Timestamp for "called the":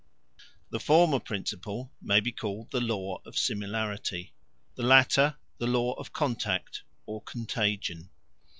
2.31-2.81